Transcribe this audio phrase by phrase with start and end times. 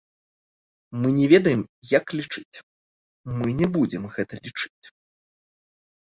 [1.01, 1.61] Мы не ведаем,
[1.97, 2.61] як лічыць,
[3.41, 4.85] мы не будзем гэта лічыць.